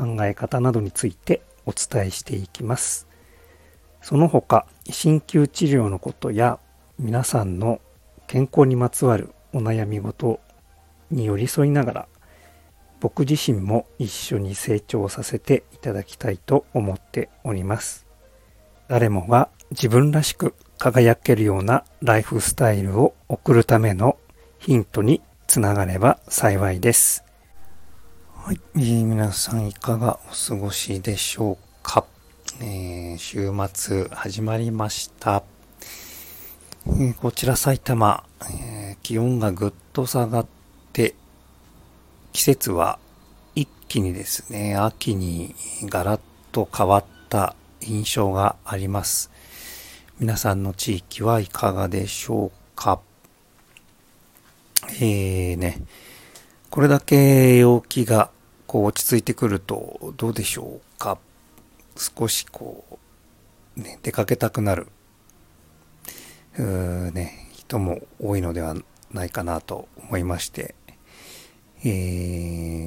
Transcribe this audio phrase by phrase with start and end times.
[0.00, 3.06] 考え方などについてお伝えしていきます
[4.00, 6.58] その他鍼灸治療のことや
[6.98, 7.82] 皆さんの
[8.26, 10.40] 健康にまつわるお悩み事
[11.10, 12.08] に寄り添いながら
[13.00, 18.06] 僕自身も一緒に成長させていただきたいと思っております
[18.88, 24.16] 誰もが自分らしく輝けるようなライフスタイルを送るための
[24.58, 27.29] ヒントにつながれば幸いです。
[28.42, 32.06] はい、えー、皆さんいかがお過ごしでしょうか、
[32.62, 35.44] えー、週末始まりました。
[36.86, 40.46] えー、こちら埼玉、え気温がぐっと下がっ
[40.94, 41.14] て、
[42.32, 42.98] 季節は
[43.54, 45.54] 一気にですね、秋に
[45.84, 49.30] ガラッと変わった印象があります。
[50.18, 53.00] 皆さんの地域はいかがでしょうか？
[54.94, 55.82] えーね、
[56.70, 58.30] これだけ陽気が
[58.68, 61.18] こう落ち着いてくるとどうでしょうか？
[61.96, 62.84] 少しこ
[63.76, 64.86] う、ね、出かけたくなる、
[66.56, 68.76] うーね、人も多いのでは
[69.12, 70.76] ないかなと思いまして、
[71.84, 71.88] え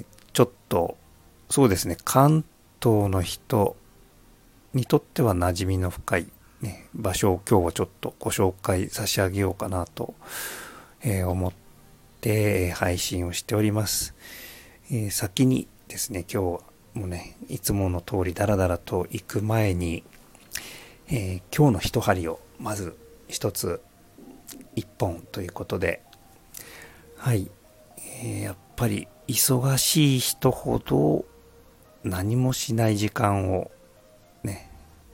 [0.00, 0.96] ー、ちょっと
[1.50, 2.46] そうですね関
[2.82, 3.76] 東の人
[4.72, 6.26] にとっては馴染みの深い
[6.62, 10.14] ね、場所を今日はちょっとご紹介差し上げようかなと、
[11.02, 11.65] えー、思って
[12.74, 14.14] 配信をしております。
[14.90, 16.58] えー、先にですね、今
[16.94, 20.04] 日もね、いつもの通りダラダラと行く前に、
[21.08, 22.96] えー、今日の一針をまず
[23.28, 23.80] 一つ
[24.74, 26.02] 一本ということで、
[27.16, 27.50] はい、
[28.22, 31.24] えー、やっぱり忙しい人ほど
[32.04, 33.70] 何もしない時間を
[34.42, 34.70] ね、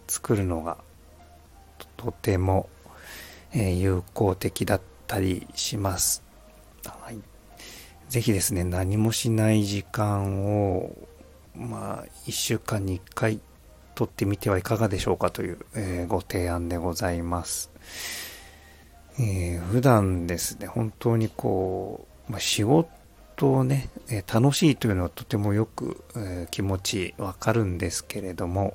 [0.06, 0.78] 作るのが
[1.96, 2.68] とても、
[3.52, 6.22] えー、有効的だったりします。
[6.90, 7.18] はい。
[8.08, 10.96] ぜひですね、何もしない時間を、
[11.56, 13.40] まあ、1週間に1回
[13.94, 17.70] 取ってみてはいかがでしょうかという、えー、ご提案でございます。
[19.18, 28.74] えー、普段ですね、本当にこう、まあ、仕事をね、えー、楽しいというのはとてもよく、えー、気持ちわかるんですけれども、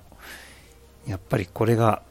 [1.07, 2.01] やっぱりこれが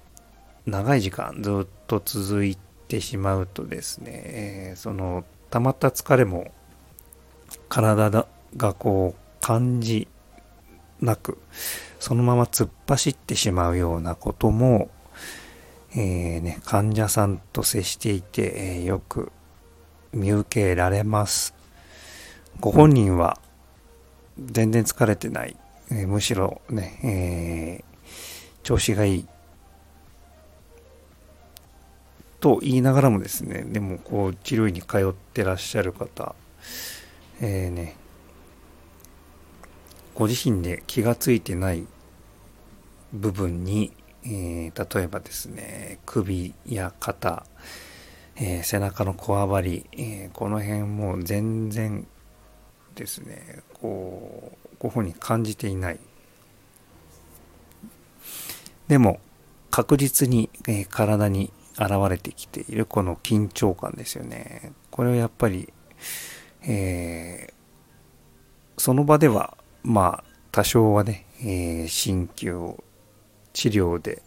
[0.65, 2.57] 長い時間ずっと続い
[2.89, 6.51] てしまうとですね、えー、その溜まった疲れも
[7.69, 8.27] 体
[8.57, 10.09] がこう感じ
[11.01, 11.39] なく
[11.99, 14.91] そのまま突っ走ってしまうようなことも、
[15.97, 19.33] えね、患者さんと接していて、え、よく
[20.13, 21.55] 見受けられます。
[22.61, 23.39] ご本人は
[24.39, 25.57] 全然疲れてない、
[25.91, 27.85] え、むしろね、え、
[28.63, 29.27] 調子がいい
[32.41, 36.35] と言いながらもですね、でもこう治療院に通ってらっしゃる方、
[37.41, 37.97] えー、ね、
[40.15, 41.87] ご自身で気がついてない
[43.13, 43.93] 部分に、
[44.25, 47.47] えー、例えばですね、首や肩、
[48.37, 52.07] えー、背中のこわばり、えー、この辺も全然
[52.95, 56.01] ですね、こう、ご本人感じていない。
[58.89, 59.21] でも、
[59.71, 64.73] 確実に、えー、体に現れてきているこの緊張感ですよね。
[64.91, 65.73] これはやっぱり、
[66.63, 72.83] えー、その場では、まあ、多少はね、えー、鍼灸
[73.53, 74.23] 治療で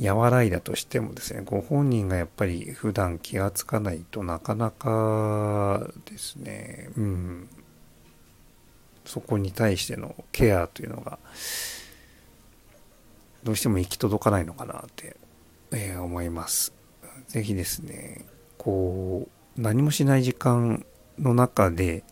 [0.00, 7.48] 和らいだとしてもですね、ご本人がやっぱり普段気がつかないとなかなかですね、うん、
[9.04, 11.18] そこに対してのケアというのが、
[13.44, 15.16] どうしても行き届かないのかなって
[15.72, 16.72] えー、思います。
[17.28, 18.24] ぜひですね、
[18.58, 20.84] こう、何もしない時間
[21.18, 22.04] の中で、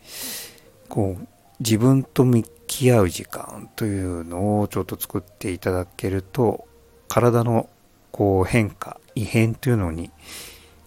[0.88, 1.26] こう、
[1.60, 6.66] 自分と向き合う時間というのをちょっと作っていただけると、
[7.08, 7.68] 体の
[8.12, 10.10] こう変化、異変というのに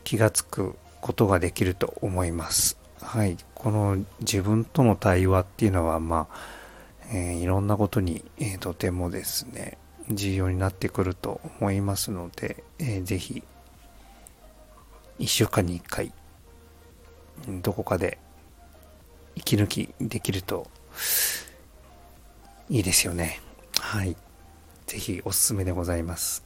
[0.04, 2.78] 気がつくことができると思います。
[3.02, 3.38] はい。
[3.54, 6.36] この自分との対話っていうのは、まあ、
[7.12, 9.78] えー、いろんなことに、えー、とてもですね、
[10.10, 13.44] 重要になってくると思いますので、えー、ぜひ、
[15.20, 16.14] 1週間に1回、
[17.62, 18.18] どこかで
[19.36, 20.68] 息抜きできると
[22.70, 23.40] いいですよね。
[23.80, 24.16] はい。
[24.88, 26.44] ぜひおすすめでございます。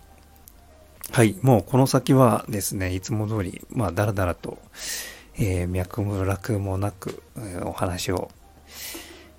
[1.12, 1.38] はい。
[1.42, 4.58] もうこの先はですね、いつも通り、まあ、だらだらと、
[5.36, 8.30] えー、脈絡もなく、えー、お話を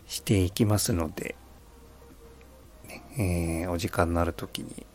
[0.07, 1.37] していきますので、
[3.19, 4.87] えー、お時間のある時に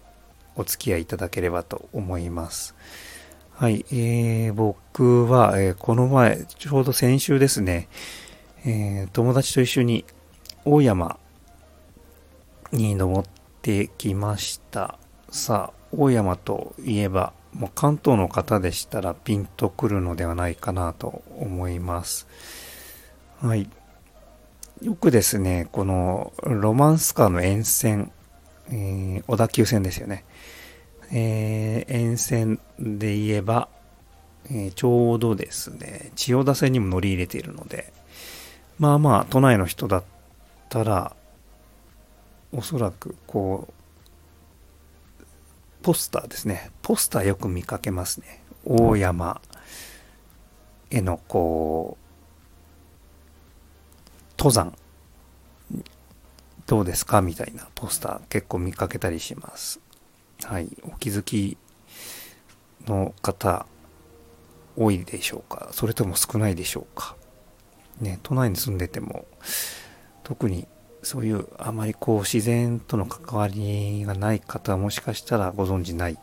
[0.56, 2.74] お付き合いいただければと思います。
[3.52, 3.86] はい。
[3.92, 7.88] えー、僕は、えー、この前、ちょうど先週ですね、
[8.66, 10.06] えー、友達と一緒に
[10.66, 11.20] 大山
[12.72, 13.30] に登っ
[13.62, 14.98] てきました。
[15.30, 22.28] さあ、大山といえば、もう関東の方でしたらピンとくるのではないかなと思います。
[23.40, 23.69] はい。
[24.81, 28.12] よくですね、このロマンスカーの沿線、
[28.70, 30.25] えー、小田急線ですよね。
[31.12, 33.70] えー、沿線で言えば、
[34.50, 37.94] えー、ちょうどですね、千代田線にも乗り入れているので、
[38.80, 40.04] まあまあ、都内の人だっ
[40.70, 41.16] たら、
[42.52, 45.24] おそらく、こう、
[45.84, 46.72] ポスターですね。
[46.81, 48.44] ポスターよく見かけますね。
[48.66, 49.42] 大山
[50.90, 52.03] への、こう、
[54.44, 54.74] 登山、
[56.68, 57.22] どうですか？
[57.22, 59.80] みたいなポスター結構見かけたりします。
[60.44, 60.68] はい。
[60.81, 61.57] お気づき
[62.86, 63.66] の方、
[64.75, 65.69] 多いでしょうか？
[65.72, 67.16] それとも少ないでしょうか？
[68.01, 69.25] ね、都内に住んでても、
[70.25, 70.68] 特に
[71.04, 76.18] そういうあまりこう自然との関わりがない方はもしかしたらご存じない、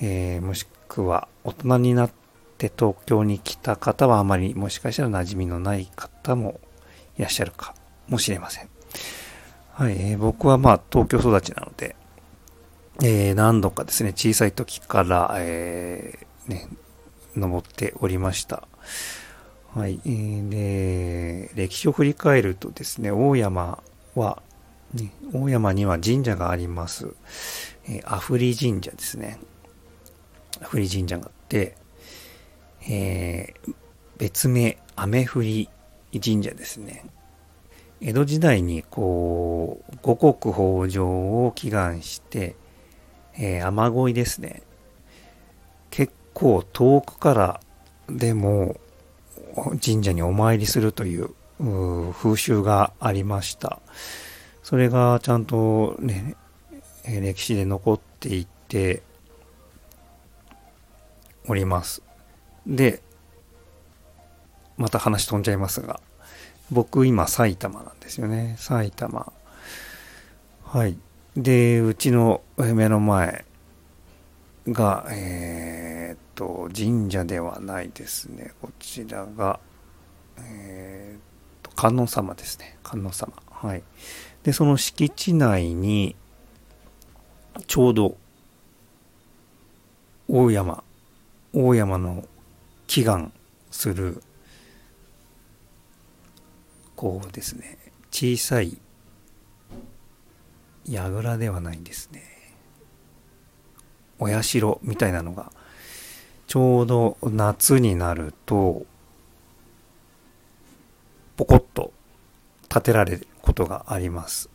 [0.00, 2.10] えー、もしくは大人になっ
[2.58, 6.60] て東京に来た方はあまりもしかしたら馴染みのない方も
[7.18, 7.74] いらっしゃるか
[8.08, 8.68] もしれません。
[9.72, 11.96] はい、えー、僕はまあ東京育ちなので、
[13.02, 16.68] えー、何度かですね、小さい時から、えー、ね、
[17.36, 18.66] 登っておりました。
[19.74, 20.00] はい。
[20.06, 23.82] えーで、歴史を振り返るとですね、大山
[24.14, 24.42] は、
[24.94, 27.08] ね、大山には神社があります。
[27.86, 29.38] えー、アフリ神社ですね。
[30.62, 31.76] アフリ神社があって、
[32.88, 33.74] えー、
[34.16, 35.68] 別名、雨降り
[36.20, 37.04] 神社ですね。
[38.00, 42.56] 江戸時代にこう、五穀豊穣を祈願して、
[43.38, 44.62] えー、雨乞いですね。
[45.90, 47.60] 結構遠くから
[48.08, 48.76] でも
[49.84, 51.30] 神社にお参りするという
[52.12, 53.80] 風習がありました。
[54.62, 56.34] それがちゃんとね、
[57.06, 59.02] 歴史で残っていって
[61.48, 62.02] おります。
[62.66, 63.02] で、
[64.76, 66.00] また話飛んじゃいますが、
[66.70, 68.56] 僕今埼玉なんですよね。
[68.58, 69.32] 埼玉。
[70.64, 70.98] はい。
[71.36, 73.44] で、うちの目の前
[74.68, 78.52] が、えー、っと、神社ではないですね。
[78.60, 79.60] こちらが、
[80.38, 82.76] えー、観音様ですね。
[82.82, 83.32] 観音様。
[83.50, 83.82] はい。
[84.42, 86.16] で、その敷地内に、
[87.66, 88.16] ちょうど、
[90.28, 90.82] 大山、
[91.52, 92.24] 大山の
[92.86, 93.32] 祈願
[93.70, 94.22] する、
[96.96, 97.78] こうですね、
[98.10, 98.78] 小さい、
[100.88, 102.22] 櫓ではないんですね。
[104.18, 105.52] お社みたいなのが、
[106.46, 108.86] ちょうど夏になると、
[111.36, 111.92] ポコッと
[112.70, 114.48] 建てられることがあります。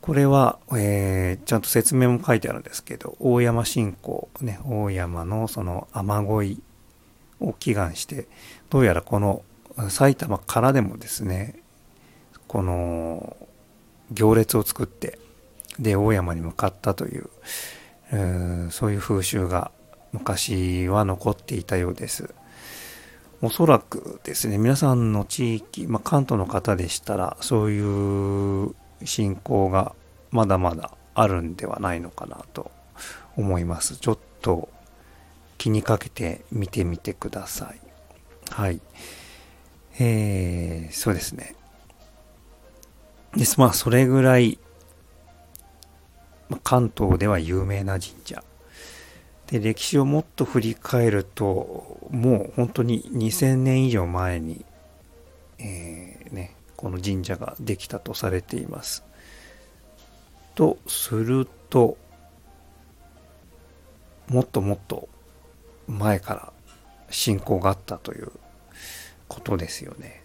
[0.00, 6.62] これは、えー、ちゃんと説明も書いてあるんですけど、大山信仰、ね、大山のその雨乞い
[7.40, 8.26] を祈願して、
[8.70, 9.42] どうやらこの
[9.88, 11.56] 埼玉からでもですね、
[12.48, 13.36] この
[14.10, 15.18] 行列を作って、
[15.78, 17.28] で、大山に向かったという、
[18.68, 19.70] うそういう風習が
[20.12, 22.34] 昔は残っていたようです。
[23.42, 28.74] おそらくですね、皆さんの地域、まあ、関東の方でしたら、そういう
[29.04, 29.94] 信仰が
[30.30, 32.70] まだまだあるんではないのかなと
[33.36, 33.96] 思います。
[33.96, 34.68] ちょっと
[35.56, 37.80] 気にかけて見てみてください。
[38.50, 38.80] はい。
[39.98, 41.54] えー、そうですね。
[43.36, 43.60] です。
[43.60, 44.58] まあ、それぐらい、
[46.64, 48.42] 関東では有名な神社
[49.46, 54.64] で、歴史をもっと振り返ると、もう本当に2000年以上前に、
[55.58, 59.04] えー、ね、この神社ができたとされています。
[60.54, 61.96] とすると、
[64.28, 65.08] もっともっと
[65.88, 66.52] 前から
[67.10, 68.30] 信仰があったという
[69.30, 70.22] ことですよね。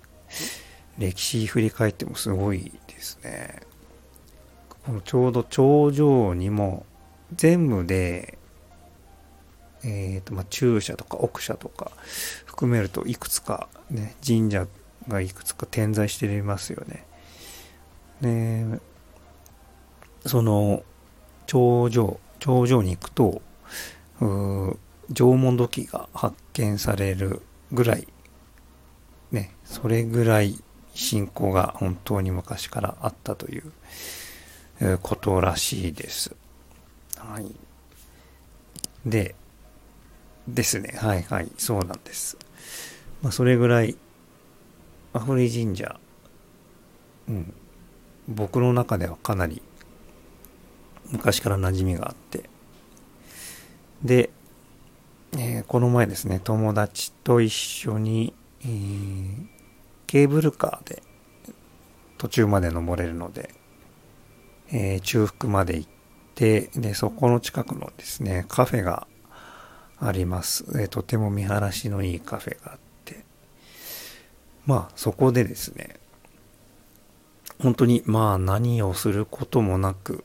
[0.97, 3.61] 歴史振り返ってもすごいですね。
[4.85, 6.85] このちょうど頂上にも
[7.33, 8.37] 全部で
[9.87, 11.91] えーとまあ、中社とか奥社とか
[12.45, 14.67] 含めるといくつか、ね、神社
[15.07, 17.05] がいくつか点在していますよね。
[18.21, 18.79] で、
[20.25, 20.81] その、
[21.45, 23.43] 頂上、頂上に行くと、
[24.19, 28.07] 縄文土器が発見されるぐらい、
[29.35, 30.57] ね、それぐらい
[30.93, 36.35] 信仰が本当に昔からあったということらしいです。
[37.17, 37.55] はい。
[39.05, 39.35] で、
[40.47, 40.95] ですね。
[40.97, 41.51] はいはい。
[41.57, 42.37] そうなんです。
[43.21, 43.95] まあ、それぐらい、
[45.13, 45.99] アフリ神社、
[47.27, 47.53] うん、
[48.27, 49.61] 僕の中ではかなり
[51.11, 52.49] 昔から馴染みがあって、
[54.03, 54.29] で、
[55.37, 58.33] えー、この前ですね、友達と一緒に、
[58.65, 59.45] えー、
[60.07, 61.03] ケーブルカーで
[62.17, 63.53] 途中まで登れるので、
[64.71, 65.89] えー、中腹まで行っ
[66.33, 69.07] て、で、そこの近くのですね、カフェが
[69.99, 70.65] あります。
[70.79, 73.23] えー、とても見晴らしのいいカフェがあって、
[74.65, 75.99] まあ、そこでですね、
[77.61, 80.23] 本当に、まあ、何をすることもなく、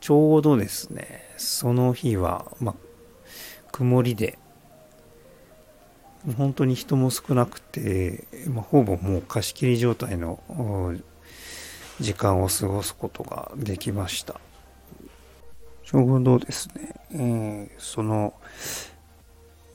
[0.00, 2.91] ちょうどですね、その日は、まあ、
[3.72, 4.38] 曇りで、
[6.36, 10.38] 本当に人も少なくて、まあ、ほぼもう貸し切り状態の
[11.98, 14.40] 時間を過ごすことができました。
[15.84, 18.34] ちょうどですね、えー、その、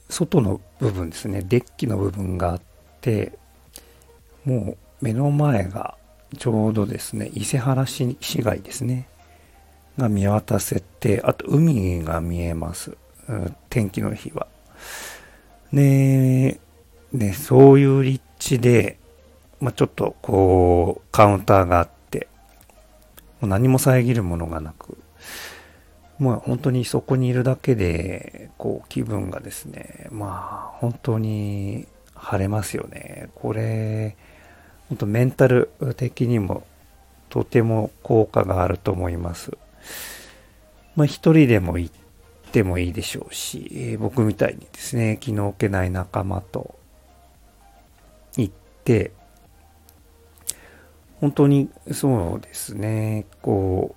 [0.09, 2.61] 外の部分ですね、デッキの部分があっ
[3.01, 3.37] て、
[4.45, 5.97] もう目の前が
[6.37, 9.07] ちょうどですね、伊勢原市市街ですね、
[9.97, 12.97] が見渡せて、あと海が見えます。
[13.69, 14.47] 天気の日は。
[15.73, 16.59] で、
[17.13, 18.97] ね、そういう立地で、
[19.59, 22.27] まあ、ちょっとこう、カウンターがあって、
[23.41, 24.97] もう何も遮るものがなく、
[26.19, 33.29] まあ本当にそこにいるだけで、こう気分がですね、まあ本当に晴れますよね。
[33.35, 34.15] これ、
[34.89, 36.63] 本当メンタル的にも
[37.29, 39.51] とても効果があると思います。
[40.95, 42.06] まあ一人でも行って
[42.63, 46.75] もいいでしょうし、え、僕みたいにですね、気の置けない仲間と
[48.37, 49.11] 行って、
[51.19, 53.95] 本当にそうですね、こ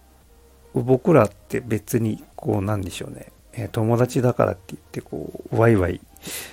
[0.74, 6.00] う、僕らって別に、こう、なんでしょうね、え、友達だからって言って、こう、ワイワイ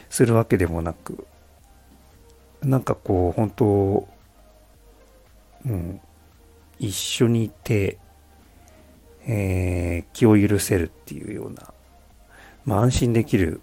[0.10, 1.26] するわけでもなく、
[2.62, 4.08] なんかこう、本当、
[5.66, 6.02] うん、
[6.80, 7.98] 一緒にいて、
[9.28, 11.74] えー、気を許せるっていうような、
[12.68, 13.62] まあ安心できる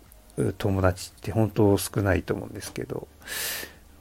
[0.58, 3.06] 友達って本当少ないと思うんですけど、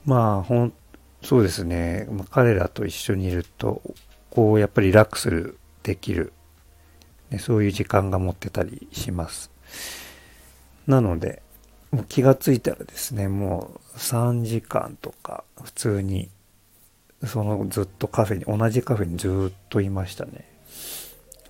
[0.05, 0.73] まあほん、
[1.21, 3.81] そうですね、まあ、彼らと一緒にいると、
[4.31, 6.33] こうやっぱりリラックスできる、
[7.29, 9.51] ね、そういう時間が持ってたりします。
[10.87, 11.43] なので、
[11.91, 16.29] もう気がついたらですね、もう3時間とか普通に、
[17.25, 20.49] そのずっとカフェに、同じカフェにずっといましたね。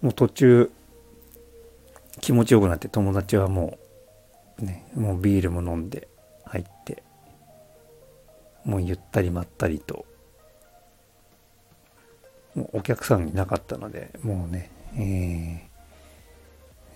[0.01, 0.72] もう途中、
[2.24, 3.77] 気持ちよくなって友達はも
[4.58, 6.08] う、ね、もうビールも飲んで
[6.46, 7.03] 入って、
[8.63, 10.06] もうゆったりまったりと、
[12.56, 14.72] もうお客さんいなかったので、もうね、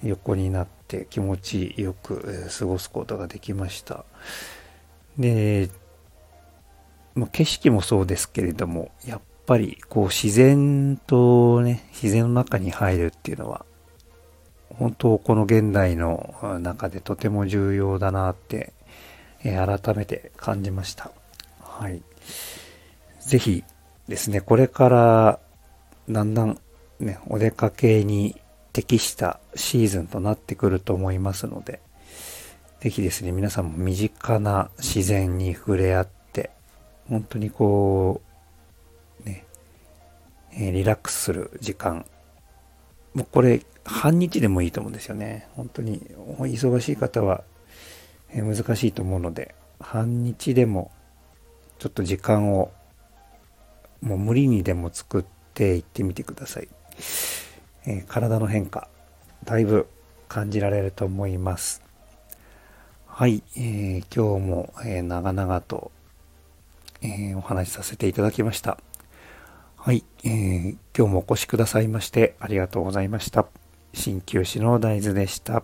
[0.01, 4.05] えー、横になって気持ちよく過ごすことができました。
[5.17, 5.69] で、
[7.15, 13.65] まあ、景色もそうですけれども、やっぱりこう自然とね、自然の中に入るっていうのは、
[14.75, 18.73] 本当この現代の中でとても重要だなって、
[19.43, 21.11] えー、改めて感じました。
[21.61, 22.01] はい。
[23.21, 23.63] ぜひ
[24.07, 25.39] ですね、これから
[26.09, 26.59] だんだん
[26.99, 28.39] ね、お出かけに
[28.73, 31.79] 適したシーズンとなってくると思いますので、
[32.79, 36.51] ぜひですね、皆さんも身近な自然に触れ合って、
[37.09, 38.27] 本当にこう、
[40.59, 42.05] えリラックスする時間。
[43.13, 45.47] もうこれ、半日でもいいと思うんですよね。
[45.55, 46.01] 本当に、
[46.39, 47.43] 忙しい方は、
[48.33, 50.91] 難しいと思うので、半日でも、
[51.79, 52.71] ちょっと時間を、
[54.01, 56.67] もう無理にでも作っていってみてください。
[57.85, 58.89] えー、体の変化、
[59.45, 59.87] だいぶ
[60.27, 61.81] 感じられると思います。
[63.07, 65.91] はい、えー、今日も、えー、長々と、
[67.01, 68.77] えお話しさせていただきました。
[69.77, 73.47] はい、えー、今日もお越しくださいましてありがとうございました。
[73.97, 75.63] 鍼灸師の大豆でした。